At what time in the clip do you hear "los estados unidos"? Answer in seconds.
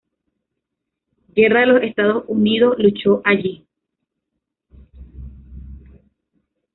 1.67-2.73